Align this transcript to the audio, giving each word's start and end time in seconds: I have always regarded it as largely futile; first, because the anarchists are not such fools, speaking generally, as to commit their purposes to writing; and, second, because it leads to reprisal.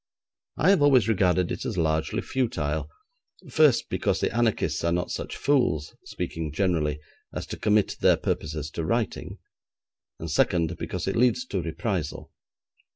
I 0.57 0.71
have 0.71 0.81
always 0.81 1.07
regarded 1.07 1.51
it 1.51 1.63
as 1.63 1.77
largely 1.77 2.23
futile; 2.23 2.89
first, 3.51 3.87
because 3.87 4.19
the 4.19 4.35
anarchists 4.35 4.83
are 4.83 4.91
not 4.91 5.11
such 5.11 5.37
fools, 5.37 5.95
speaking 6.05 6.51
generally, 6.51 6.99
as 7.35 7.45
to 7.45 7.57
commit 7.59 7.97
their 7.99 8.17
purposes 8.17 8.71
to 8.71 8.83
writing; 8.83 9.37
and, 10.17 10.31
second, 10.31 10.75
because 10.77 11.07
it 11.07 11.15
leads 11.15 11.45
to 11.45 11.61
reprisal. 11.61 12.31